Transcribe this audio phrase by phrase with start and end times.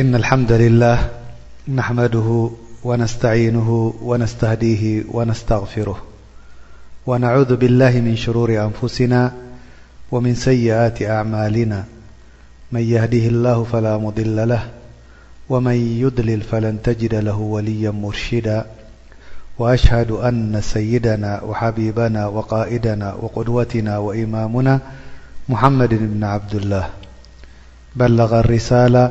[0.00, 0.98] إن الحمد لله
[1.74, 2.50] نحمده
[2.84, 6.02] ونستعينه ونستهديه ونستفره
[7.06, 9.32] ونعوذ بالله من شرور نفسنا
[10.12, 11.84] ومن سيئات عمالنا
[12.72, 14.62] من يهده الله فلا مضل له
[15.48, 15.72] ومن
[16.02, 18.66] يلل فلن تجدله وليا مرشدا
[19.58, 26.24] وشهد أن سيدنا وحبيبنا وقائدنا وقدوتنا ومامنامحمد بن
[27.94, 29.10] عبداللهبسال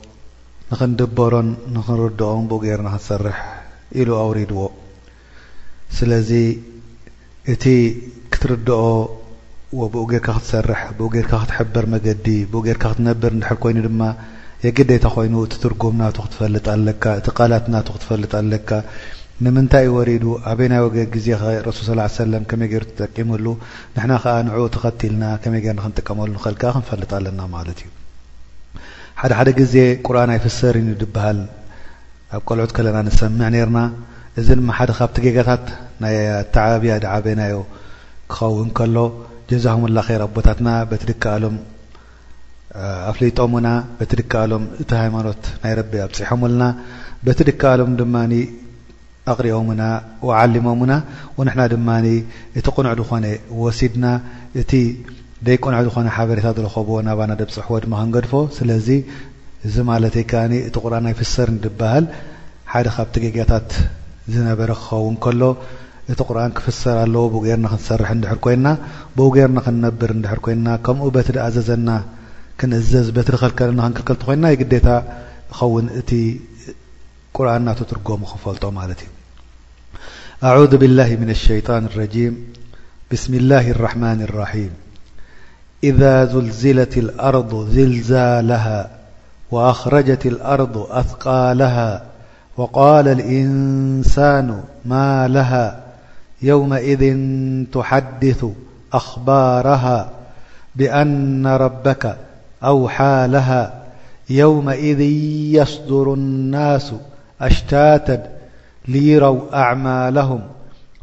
[0.71, 3.37] ንኽንድበሮን ንክንርድኦ ብኡ ጌርና ክትሰርሕ
[4.01, 4.59] ኢሉ ኣውሪድዎ
[5.97, 6.29] ስለዚ
[7.53, 7.63] እቲ
[8.33, 8.77] ክትርድኦ
[9.95, 14.01] ብኡ ጌርካ ክትሰርሕ ብኡ ጌርካ ክትሕበር መገዲ ብኡ ጌርካ ክትነብር ድሕ ኮይኑ ድማ
[14.65, 18.69] የገደታ ኮይኑ እቲ ትርጉም ናቱ ክትፈልጥ ኣለካ እቲ ቃላት ና ክትፈልጥ ኣለካ
[19.45, 21.27] ንምንታይ ወሪዱ ኣበይ ናይ ወገ ግዜ
[21.77, 23.45] ሱል ከመይ ሩ ተጠቂመሉ
[23.95, 27.89] ንሕና ከ ንኡ ተኸትልና ከመይ ርና ክንጥቀመሉ ንኽእልካ ክንፈልጥ ኣለና ማለት እዩ
[29.21, 29.73] ሓደሓደ ግዜ
[30.07, 31.39] ቁርን ኣይፍሰር ድብሃል
[32.35, 33.79] ኣብ ቆልዑት ከለና ንሰምዕ ነርና
[34.39, 35.65] እዚ ድማ ሓደ ካብቲ ጌጋታት
[36.03, 36.15] ናይ
[36.55, 37.55] ተዓባብያ ድዓበናዮ
[38.31, 38.97] ክኸውን ከሎ
[39.49, 41.55] ጀዛምላ ኸይር ኣቦታትና በቲ ድከኣሎም
[43.11, 46.63] ኣፍሊጦም ና በቲ ድከኣሎም እቲ ሃይማኖት ናይ ረቢ ኣብፅሖምልና
[47.27, 48.15] በቲ ድከኣሎም ድማ
[49.33, 49.83] ኣቕሪኦም ና
[50.41, 50.95] ዓሊሞም ና
[51.39, 51.89] ወንሕና ድማ
[52.59, 53.25] እቲ ቁንዕ ድኾነ
[53.63, 54.05] ወሲድና
[54.63, 54.73] እቲ
[55.45, 58.87] ደይ ቆንዑ ዝኾነ ሓበሬታ ዝለኸብዎ ናባና ደብፂኣሕዎ ድማ ክንገድፎ ስለዚ
[59.67, 62.05] እዚ ማለተይ ከኣ እቲ ቁርን ኣይፍሰር ድብሃል
[62.71, 63.69] ሓደ ካብቲ ገግያታት
[64.33, 65.41] ዝነበረ ክኸውን ከሎ
[66.13, 68.67] እቲ ቁርን ክፍሰር ኣለዎ ብኡ ገርና ክንሰርሕ ንድሕር ኮይና
[69.17, 71.89] ብኡ ጌርና ክንነብር እንድሕር ኮይና ከምኡ በቲድኣዘዘና
[72.61, 74.87] ክንእዘዝ በትሪ ኸልከለና ክንክልክልቲ ኮይና ይ ግታ
[75.59, 76.11] ኸውን እቲ
[77.37, 79.11] ቁርኣን እናተትርገሙ ክፈልጦ ማለት እዩ
[80.51, 80.99] ኣ ብላ
[81.47, 82.35] ሸይጣን ረጂም
[83.11, 83.51] ብስሚላ
[83.83, 84.71] ረማን ራም
[85.83, 88.89] إذا زلزلت الأرض زلزالها
[89.51, 92.01] وأخرجت الأرض أثقالها
[92.57, 95.79] وقال الإنسان مالها
[96.41, 97.17] يومئذ
[97.73, 98.45] تحدث
[98.93, 100.09] أخبارها
[100.75, 102.15] بأن ربك
[102.63, 103.73] أوحالها
[104.29, 105.01] يومئذ
[105.59, 106.93] يصدر الناس
[107.41, 108.31] أشتات
[108.87, 110.39] ليروا أعمالهم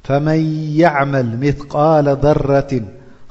[0.05, 2.81] فمن يعمل مثقال ذرة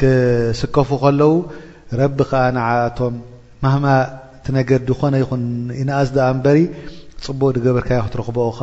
[0.00, 1.32] ክስከፉ ከለው
[2.00, 3.14] ረቢ ከዓ ንዓቶም
[3.64, 3.86] ማህማ
[4.36, 5.42] እቲ ነገር ድኾነ ይኹን
[5.82, 6.58] ኢናኣስ እንበሪ
[7.26, 8.58] ፅቡቕ ድገበርካዮ ክትረኽበኦኻ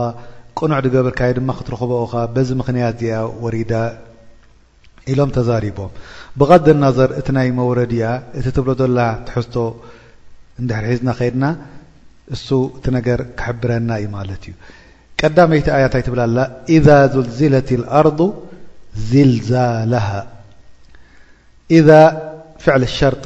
[0.59, 3.71] ቁኑዕ ድገበርካ ድማ ክትረኽበኦኻ በዚ ምክንያት እዚኣ ወሪዳ
[5.11, 5.91] ኢሎም ተዛሪቦም
[6.39, 8.03] ብغድ ናዘር እቲ ናይ መوረድያ
[8.39, 9.55] እቲ ትብሎ ዘላ ትሕዝቶ
[10.61, 11.45] እንድሕርሒዝና ከድና
[12.35, 12.47] እሱ
[12.77, 14.53] እቲ ነገር ክሕብረና እዩ ማለት እዩ
[15.23, 16.37] ቀዳመይቲ ኣያ ንታይ ትብላ ኣላ
[16.85, 18.19] ذ ዘልዝለት اኣርض
[19.09, 20.07] ዝልዛላሃ
[21.77, 21.89] اذ
[22.63, 23.23] ፍዕل ሸርط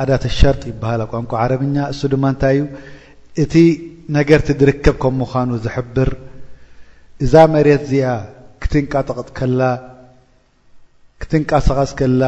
[0.00, 2.64] ኣዳة ሸርط ይበሃል ቋንቋ عረብኛ እሱ ድማ ንታይ ዩ
[3.42, 3.54] እቲ
[4.16, 6.10] ነገርቲ ዝርከብ ከም ምዃኑ ዝحብር
[7.24, 8.06] እዛ መሬት ዚኣ
[8.62, 9.28] ክትጠጥ
[11.22, 12.22] ክትንቃሳቐስ ከላ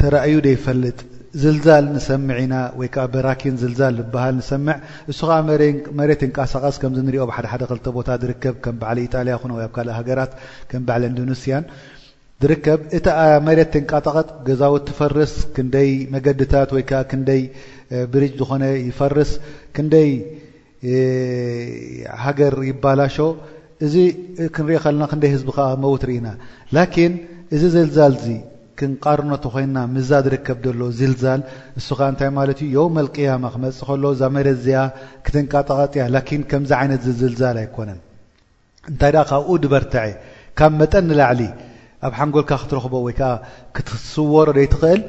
[0.00, 0.98] ተረእዩ ደ ይፈልጥ
[1.40, 4.74] ዝልዛል نሰምعኢና ወይከ በራኪን ዝልዛል ዝብሃል ንሰምع
[5.10, 5.20] እሱ
[5.84, 8.08] ከ መሬት ቃሳቐስ ከም ንሪኦ ሓደ ሓደ ክ ቦታ
[8.42, 10.32] ከብ ከም በ ጣያ ኹ ኣ ካእ ሃገራት
[10.72, 11.54] ከም በ ኢንዶنሲያ
[12.42, 13.06] ዝርከብ እቲ
[13.46, 17.42] መሬት ትንቃጠቐጥ ገዛውት ትፈርስ ክንደይ መገድታት ወይከ ክንደይ
[18.12, 19.30] ብርጅ ዝኾነ ይፈርስ
[19.76, 20.08] ክንደይ
[22.24, 23.16] ሃገር ይባላሾ
[23.86, 23.94] እዚ
[24.56, 26.28] ክንሪኢ ከለና ክንደይ ህዝቢ ከ መውት ርኢና
[26.76, 27.12] ላኪን
[27.54, 28.26] እዚ ዝልዛል ዚ
[28.78, 31.40] ክንቃርኖተ ኮይና ምዛ ዝርከብ ዘሎ ዝልዛል
[31.78, 34.82] እሱ ከ እንታይ ማለት ዩ ዮመ ኣቅያማ ክመፅእ ከሎ እዛ መሬት እዚኣ
[35.26, 38.00] ክትንቃጠቐጥ እያ ላኪን ከምዚ ዓይነት ዝልዛል ኣይኮነን
[38.92, 40.06] እንታይ ካብኡ ድበርተዐ
[40.58, 41.42] ካብ መጠን ንላዕሊ
[42.06, 43.14] ኣብ ሓንጎልካ ክትረክቦ ይ
[43.76, 45.00] ክትስዎሮ ይ ትኽእል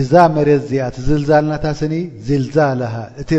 [0.00, 1.94] እዛ መሬ ዚኣ ዝልዛልናታሲኒ
[2.28, 2.56] ዝልዛ
[3.22, 3.30] እቲ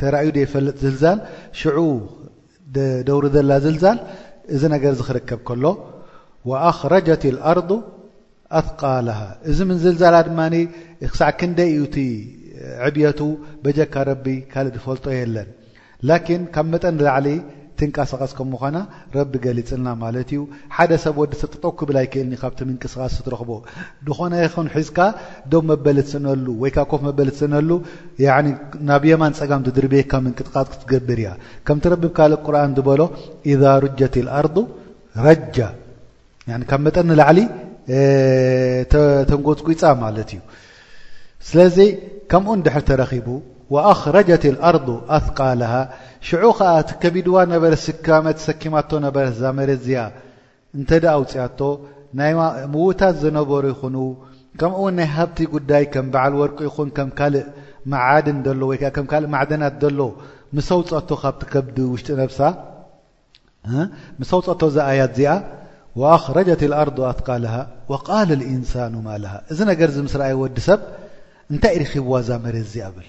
[0.00, 1.18] ተራእዩ ፈለጥ ዝልዛል
[1.60, 1.78] ሽዑ
[3.08, 3.98] ደوሪ ዘላ ዝልዛል
[4.54, 5.64] እዚ ነገር ክርከብ ሎ
[6.48, 7.70] وኣخረجት الኣርض
[8.58, 9.20] ኣትقله
[9.50, 10.30] እዚ ም ዝልዛላ ድ
[11.12, 11.84] ክሳ ክንደይ ዩ
[12.86, 13.20] ዕብيቱ
[13.64, 14.12] በጀካ ረ
[14.52, 17.26] ካ ዝፈልጦ የለን ካብ ጠን ላሊ
[17.80, 18.78] ትንቃስቃስ ከምኾና
[19.16, 20.40] ረቢ ገሊፅና ማት እዩ
[20.76, 23.50] ሓደ ሰብ ወዲሰብ ጥጠ ክብል ኣይክእልኒ ካብቲ ምንቅስቃስ ትረኽቦ
[24.08, 24.98] ንኾነ ኹን ሒዝካ
[25.52, 27.70] ዶ መበል ስነሉ ወይ ኮፍ መበል ስነሉ
[28.90, 31.30] ናብ የማን ፀጋም ትድርቤ ካ ምቅጥቃጽ ክትገብር እያ
[31.68, 33.00] ከምቲ ረብብ ካእ ቁርን በሎ
[33.62, 34.56] ذ ሩጀት ኣርض
[35.28, 35.58] ረጃ
[36.72, 37.38] ካብ መጠ ንላዕሊ
[39.30, 40.40] ተንጎዝጉፃ ማለት እዩ
[41.48, 41.60] ስለ
[42.30, 43.26] ከምኡ ንድር ተረኺቡ
[43.74, 45.72] وኣኽረጀት ኣርض ኣትቃልሃ
[46.28, 50.00] ሽዑ ከዓ ቲከቢድዋ ነበረ ስከመ ሰኪማቶ ነበረ ዛ መት እዚኣ
[50.78, 51.60] እንተዳ ኣውፅአቶ
[52.18, 52.32] ናይ
[52.72, 53.96] ምዉታት ዝነበሩ ይኹኑ
[54.60, 57.46] ከምኡውን ናይ ሃብቲ ጉዳይ ከም በዓል ወርቂ ይኹን ከም ካልእ
[57.92, 60.00] መዓድን ሎ ወይምካእ ማዕድናት ሎ
[60.56, 62.40] ምሰውፀቶ ካብቲ ከዲ ውሽጢ ነብሳ
[64.32, 65.32] ሰውፀ ዘ ኣያት እዚኣ
[66.16, 67.54] ኣረጀት ር ኣትቃልሃ
[68.08, 70.80] ቃል ኢንሳኑ ማሃ እዚ ነገር ምስረኣይ ወዲ ሰብ
[71.52, 73.08] እንታይ ረኺብዋ ዛ መሬት ዚኣ ብል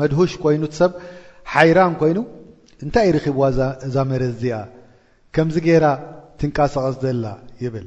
[0.00, 0.90] መድሁሽ ኮይኑሰብ
[1.52, 2.18] ሓይራን ኮይኑ
[2.84, 3.40] እንታይ ርኺብዋ
[3.94, 4.54] ዛ መረዚያ
[5.34, 5.86] ከምዚ ገራ
[6.40, 7.26] ትንቃሳቐስ ዘላ
[7.64, 7.86] ይብል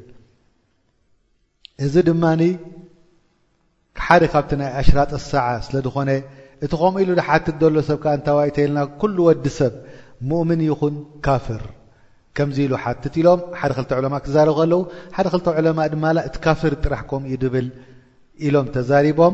[1.85, 2.23] እዚ ድማ
[4.05, 6.09] ሓደ ካብቲ ናይ ኣሽራጠስ ሰዓ ስለ ዝኾነ
[6.65, 9.73] እቲ ከምኡ ኢሉ ሓትት ሎ ሰብከ እታይተና ኩሉ ወዲ ሰብ
[10.29, 10.95] ሙእምን ይኹን
[11.25, 11.61] ካፍር
[12.37, 14.81] ከምዚ ኢሉ ሓትት ኢሎም ሓደ ክ ዕለማ ክዛርብ ከለው
[15.17, 15.95] ሓደ ክል ለማ ድ
[16.27, 17.67] እቲ ካፍር ጥራሕም ዩ ብል
[18.47, 19.33] ኢሎም ተዛሪቦም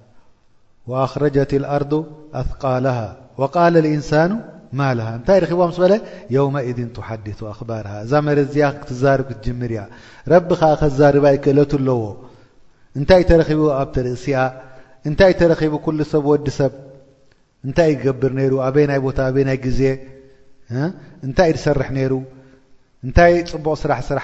[0.89, 1.93] وأخረجት الርض
[2.41, 2.99] ኣثقله
[3.41, 4.31] وقل الإንሳن
[4.79, 5.39] ማه ታይ
[6.39, 7.67] ومذ ሓድث ኣخር
[8.03, 9.81] እዛ መዚያ ክትዛር ክር እያ
[10.81, 11.59] ከዛርባ ክእለ
[11.95, 12.03] ኣዎ
[12.99, 14.25] እንታይ ተቡ ኣብርእሲ
[15.09, 15.73] እታይ ተቡ
[16.13, 16.73] ሰብ ዲ ሰብ
[17.79, 18.31] ታይ ገብር
[18.67, 19.81] ኣ ይ ይ ዜ
[21.39, 21.89] ታይ ሰርح
[23.17, 23.21] ታ
[23.51, 24.19] ፅبቕ ስራ ስር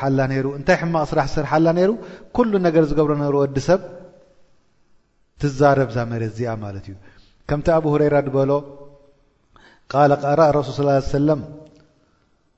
[0.67, 3.81] ታይ ማቕ ስራ ስር ل ገ ዝገብሮ ዲ ሰብ
[7.47, 8.59] كمأبوهريرلقالأ
[10.49, 11.41] ارسولصى سلم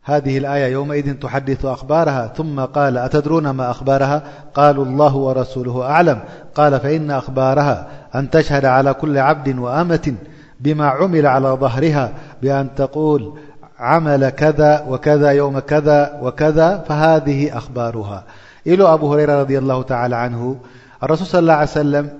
[0.04, 6.20] هذه الآية يومئذ تحدث أخبارها ثم قال أتدرون ما أخبارها قالو الله ورسوله أعلم
[6.56, 7.78] قال فإن أخبارها
[8.16, 10.16] أن تشهد على كل عبد وأمة
[10.60, 13.22] بما عمل على ظهرها بأن تقول
[13.80, 18.24] عمل كذا وكذا يوم كذا وكذا فهذه أخبارها
[18.66, 22.20] له أبو هريررض اللهعاى عنهالرسولصىى الله عل سلم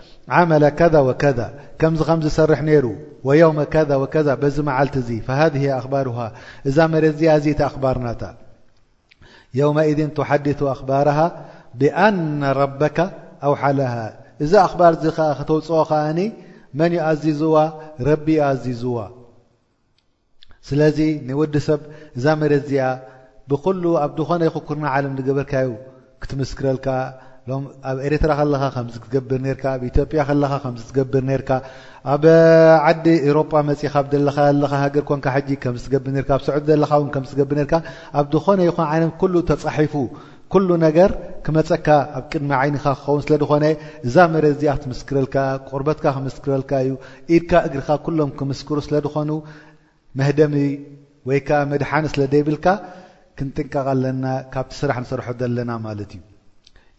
[0.51, 1.39] መ ከذ وከذ
[1.79, 2.87] ከምዚ ከምዝሰርሕ ሩ
[3.25, 3.29] و
[4.55, 6.07] ዚ መዓልቲ فሃذ ኣخባር
[6.69, 8.07] እዛ መት ዚኣ ቲ ኣخባርና
[9.59, 11.17] የውمذ ቱሓዲث ኣخባርه
[11.79, 12.97] ብኣና ረبካ
[13.47, 13.79] ኣوሓል
[14.43, 14.93] እዛ ኣخባር
[15.49, 15.93] ተውፅኦ ከ
[16.79, 17.55] መን ይኣዚዙዋ
[18.07, 18.97] ረቢ ኣዚዙዋ
[20.67, 20.97] ስለዚ
[21.39, 21.81] ወዲ ሰብ
[22.17, 22.83] እዛ መ ዚኣ
[23.49, 23.65] ብኩ
[24.01, 25.67] ኣ ኾነ ይኩርና عለም ገበልካዩ
[26.21, 26.87] ክትምስክረልካ
[27.89, 29.23] ኣብ ኤረትራ ከለኻ ከምዝገብር
[29.61, 30.03] ካ ኣብኢጵያ
[30.63, 31.49] ከዝገብር ካ
[32.13, 32.23] ኣብ
[32.87, 35.25] ዓዲ ኤሮጳ መካ ሃገን
[35.75, 36.29] ምዝገብርኣ
[36.61, 36.91] ዕዘለካ
[37.23, 37.57] ምዝገብር
[38.19, 39.07] ኣብ ዝኾነ ይን
[39.51, 39.93] ተፃሒፉ
[40.85, 41.11] ነገር
[41.45, 43.65] ክመፀካ ኣብ ቅድሚ ዓይንካ ክኸውን ስለ ድኮነ
[44.07, 45.35] እዛ መረ ዚኣ ክትምስክረልካ
[45.69, 46.93] ቁርበትካ ክምስክረልካ እዩ
[47.35, 49.29] ኢድካ እግርካ ሎም ክምስክሩ ስለ ድኾኑ
[50.19, 50.55] መህደሚ
[51.29, 52.67] ወይከ መድሓኒ ስለ ዘይብልካ
[53.39, 56.21] ክንጥንቀቃ ኣለና ካብቲ ስራሕ ንሰርሑ ዘለና ማለት እዩ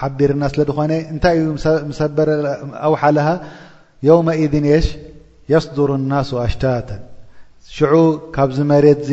[0.00, 0.84] ሓቢርና ስ ኾ
[1.14, 2.30] እታይ ዩ በረ
[2.90, 3.18] ኣሓል
[4.18, 4.86] ውመኤذን ሽ
[5.52, 5.62] የር
[6.28, 6.64] ሱ ኣሽታ
[7.98, 8.00] ዑ
[8.36, 9.04] ካብ መት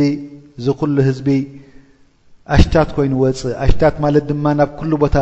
[0.59, 1.27] እዚ ኩሉ ህዝቢ
[2.55, 4.71] ኣሽታት ኮይኑ ወፅእ ሽታት ማ ድማ ናብ
[5.03, 5.17] ቦታ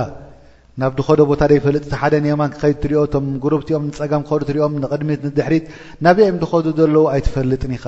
[0.82, 3.16] ናብ ድዶ ቦታ ይፈልጥቲ ደ ማ ክከድ ትሪኦ ቶ
[3.62, 5.66] ብቲኦም ፀም ክዱ ትሪኦም ቅድሚት ድሕሪት
[6.06, 6.66] ናበይም ከዱ
[7.04, 7.80] ው ኣይትፈልጥ ኢ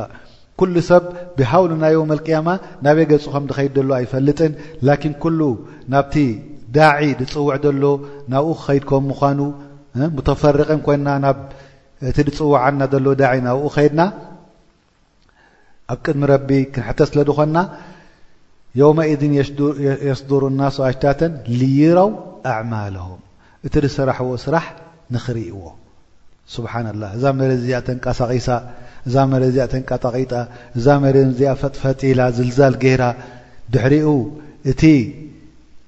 [0.90, 1.04] ሰብ
[1.38, 2.48] ብሃው ና ኣልቅያማ
[2.86, 4.52] ናበ ገጹ ከምኸድ ሎ ኣይፈልጥን
[5.94, 5.96] ና
[6.76, 6.96] ዳع
[7.34, 7.84] ፅውع ሎ
[8.32, 9.40] ናብኡ ከድ ምኑ
[10.18, 11.08] مተፈرق ኮና
[12.08, 13.48] እ ፅውعና ዳ ድና
[15.92, 17.00] ኣብ ቅድሚ ክተ
[17.40, 17.58] ኾና
[18.82, 19.34] يمذን
[20.10, 21.20] يስدرስዋሽታተ
[21.62, 22.10] ليرው
[22.52, 23.08] ኣعማله
[23.66, 24.66] እቲ ሰራحዎ ስራح
[25.14, 25.58] نኽርእዎ
[26.54, 28.48] سب الله እዛ መለዚኣ ተቃሳቂሳ
[29.08, 30.04] እዛ መዚኣ ተቂጣ
[30.78, 33.04] እዛ መዚኣ ፈጥፈጢላ ዝልዛል ራ
[33.74, 34.08] ድሕሪኡ
[34.70, 34.74] እ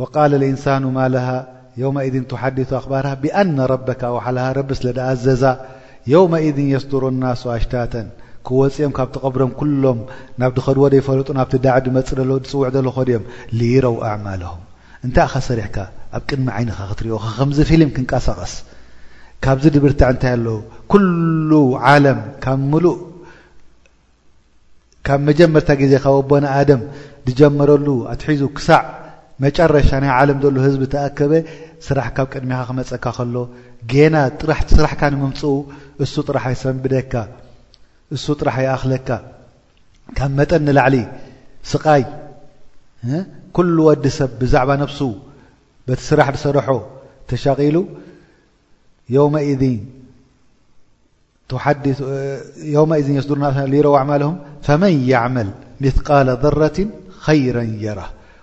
[0.00, 1.26] وقل الانሳن ማ له
[1.82, 4.80] يوم ذ ሓዲث ኣخር ብأن ربك ول ረቢ ስ
[5.12, 5.42] ኣዘዛ
[6.14, 7.02] يوم ذ يስدሩ
[7.34, 7.94] الس ኣሽታተ
[8.46, 9.98] ክወፅኦም ካብቲ قብሮም كሎም
[10.40, 12.08] ናብ ኸድዎፈጡ ናብ ዳع መፅ
[12.52, 12.86] ፅው ኦም
[13.84, 14.52] رው ኣعማله
[15.06, 15.76] እንታይ ኸ ሰሪحካ
[16.16, 17.06] ኣብ ቅድሚ عይነኻ ትሪ
[17.36, 18.52] ከ ፊል ክንቀሳቐስ
[19.44, 20.36] ካብዚ ድብርትع እታ ኣ
[20.90, 22.74] ك ብ
[25.06, 25.54] ካብ ጀመ
[25.92, 26.32] ዜ ካ ب
[27.38, 28.80] ጀመረሉ ኣትሒዙ ክሳዕ
[29.44, 31.32] መጨረሻ ናይ عለም ዘሎ ህዝቢ ተኣከበ
[31.86, 33.34] ስራሕ ካብ ቅድሚኻ ክመፀካ ከሎ
[34.14, 35.40] ና ጥራቲ ስራሕካ ንምምፅ
[36.04, 37.14] እሱ ጥራ ይሰንብደካ
[38.16, 39.08] እሱ ጥራ ይأኽለካ
[40.16, 40.96] ካብ መጠ ንላዕሊ
[41.72, 42.04] ስቃይ
[43.56, 43.58] ኩ
[43.88, 44.98] ወዲ ሰብ ብዛع ብሱ
[45.88, 46.68] ቲ ስራሕ ሰርሖ
[47.30, 47.76] ተሻቂሉ
[53.06, 53.98] ذን ረዋ
[54.82, 55.48] መን يعመል
[55.84, 56.76] ምثقل ضرት
[57.24, 58.00] ኸረ የራ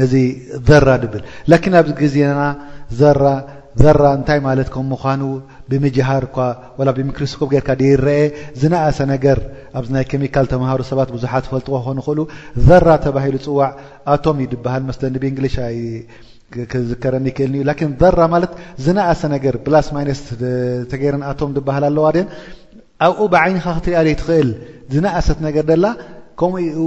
[0.00, 0.14] ነዚ
[0.68, 1.22] ዘራ ድብል
[1.52, 2.40] ላኪን ኣብዚ ግዜና
[4.02, 5.20] ራ እንታይ ማለት ከም ምኳኑ
[5.70, 6.36] ብምጅሃርኳ
[6.86, 8.24] ላ ብምክሪስኮፕ ጌርካ ደረአየ
[8.60, 9.38] ዝነእሰ ነገር
[9.78, 12.20] ኣብዚ ናይ ኬሚካል ተምሃሩ ሰባት ብዙሓት ዝፈልጥዎ ክኾኑ ይክእሉ
[12.68, 13.70] ዘራ ተባሂሉ ፅዋዕ
[14.14, 15.56] ኣቶም ዩድብሃል መስለኒ ብእንግሊሽ
[16.72, 18.52] ክዝከረሚ ይክእልኒዩ ላን ራ ማለት
[18.86, 20.20] ዝነእሰ ነገር ፕላስ ማይነስ
[20.92, 22.26] ተገይረን ኣቶም ድብሃል ኣለዋ ደን
[23.08, 24.50] ኣብኡ ብዓይንኻ ክትርያ ደይ ትኽእል
[24.94, 25.86] ዝነእሰት ነገር ደላ
[26.42, 26.80] ከምኡኡ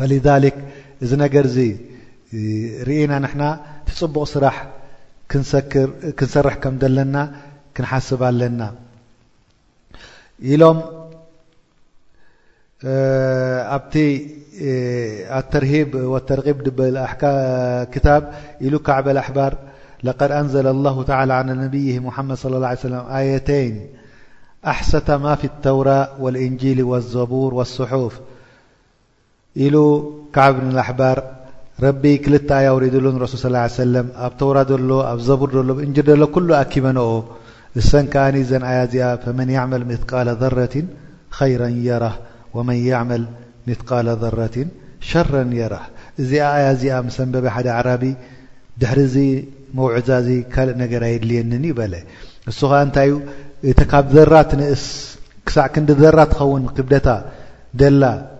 [0.00, 0.54] فلذلك
[1.04, 1.56] ذ نر ز
[2.88, 3.40] رنا نحن
[3.96, 4.56] تبق صرح
[6.18, 7.22] كنسرح كملنا
[7.76, 8.68] كنحسب النا
[10.60, 10.78] لم
[16.12, 16.58] والترغيب
[17.94, 18.22] كتاب
[18.60, 19.52] ل كعب الأحبار
[20.02, 23.72] لقد أنزل الله تعالى عن نبيه محمد صى الله عليه ولم آيتين
[24.72, 28.14] احسة ما في التورة والانجيل والزبور والصحوف
[29.56, 29.74] إل
[30.34, 31.16] كعن الحبر
[31.86, 34.06] رب كلت ي ورد رسل صلىه عيه وسلم
[34.40, 34.56] تور
[35.28, 35.48] زبر
[35.86, 36.98] انجر كل كبن
[37.90, 38.62] ሰ كأن زن
[39.02, 40.74] ي فمن يعمل مثقل ذرة
[41.38, 42.14] خيرا يره
[42.56, 43.22] ومن يعمل
[43.68, 44.56] مثقل ذرة
[45.10, 45.82] شرا يره
[46.30, 46.32] ዚ
[46.80, 48.02] ዚ مسنبب عرب
[48.80, 48.98] دحر
[49.76, 49.92] موع
[50.78, 51.64] ل ر يድلي ل
[52.58, 52.60] ذ
[52.96, 53.76] ذ
[55.52, 56.94] تخن قبد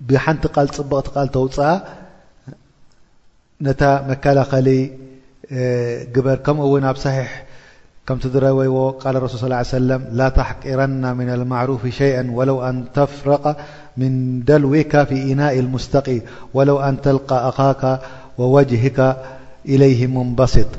[0.00, 0.10] ب
[3.62, 3.72] ن
[4.08, 4.70] مكلل
[6.14, 7.30] بر كم صحيح
[8.08, 8.18] كر
[9.12, 13.44] ل رسصلىاه عليه وسم لا تحقرن من المعروف شيئا ولو أن تفرق
[13.96, 14.12] من
[14.50, 16.08] دلوك في اناء المستق
[16.56, 18.00] ولو أن تلقى خاك
[18.38, 18.98] ووجهك
[19.72, 20.70] اليه منبسط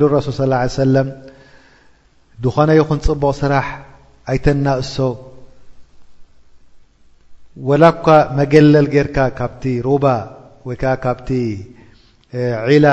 [0.00, 1.06] ل رسو صلىاه عله وسلم
[2.68, 3.66] ن ين بق صرح
[4.32, 4.96] يتن ص
[7.68, 8.06] ወላ እኳ
[8.38, 10.04] መገለል ጌርካ ካብቲ ሩባ
[10.68, 11.28] ወይከዓ ካብቲ
[12.70, 12.86] ዒላ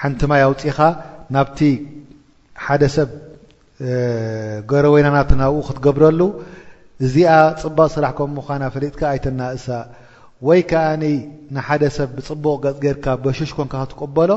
[0.00, 0.78] ሓንቲ ማይ ኣውፂኻ
[1.34, 1.58] ናብቲ
[2.64, 3.10] ሓደ ሰብ
[4.70, 6.20] ገረወና ናትናብኡ ክትገብረሉ
[7.06, 7.32] እዚኣ
[7.62, 9.66] ፅባቕ ስራሕ ከም ምኳና ፈሊጥካ ኣይተናእሳ
[10.48, 11.04] ወይ ከዓኒ
[11.54, 12.54] ንሓደ ሰብ ብፅቡቕ
[12.84, 14.30] ገርካ በሽሽ ኮንካ ክትቀበሎ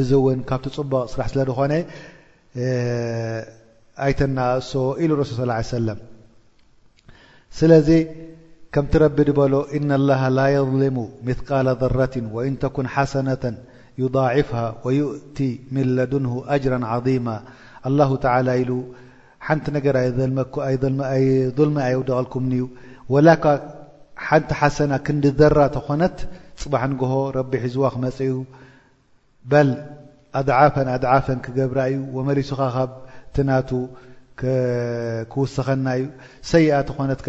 [0.00, 1.72] እዚ እውን ካብቲ ፅቡቕ ስራሕ ስለ ዝኾነ
[4.04, 5.30] ኣይተናእሶ ኢሉ ረስ
[5.72, 5.98] ሰለም
[7.60, 7.88] ስለዚ
[8.72, 10.96] كم رب بل إن الله لا يظلم
[11.28, 13.44] مثقال ضرة وان تكن حسنة
[14.02, 15.38] يضاعفها ويؤت
[15.74, 17.26] ملدنه أجرا عظيم
[17.88, 18.72] الله تعلى ل
[19.74, 19.98] نቲ ر
[21.58, 22.42] ظلم يوደغلكم
[23.14, 23.46] وك
[24.36, 25.76] نቲ حسن ክذر ኾ
[26.62, 26.82] ፅبح
[27.50, 28.04] ب ሒዝو م
[29.66, 29.68] ل
[30.40, 32.50] أضعف أضعف ገبዩ ولس
[33.36, 33.48] تن
[35.38, 35.68] وሰخ
[36.50, 36.64] سي
[37.26, 37.28] ኾ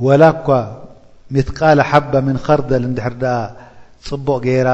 [0.00, 0.24] ول
[1.36, 3.12] مثقال حب من خردل ندحر
[4.26, 4.70] بق ر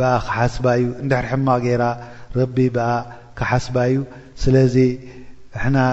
[0.00, 1.48] رحر حم
[1.80, 1.82] ر
[2.38, 2.92] رب بى
[3.38, 3.94] كحسب ي
[4.42, 4.76] سلذ
[5.58, 5.84] احنا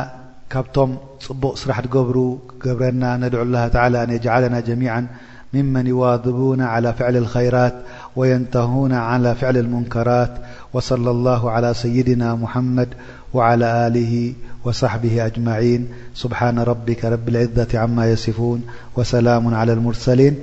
[0.51, 0.89] كبتم
[1.41, 5.01] بق صرح تجبرو قبرنا ندع الله تعالى أن يجعلنا جميعا
[5.55, 7.75] ممن يواضبون على فعل الخيرات
[8.19, 10.33] وينتهون على فعل المنكرات
[10.73, 12.89] وصلى الله على سيدنا محمد
[13.33, 14.13] وعلى له
[14.65, 18.61] وصحبه أجمعين سبحان ربك رب العزة عما يصفون
[18.97, 20.39] وسلام على المرسلين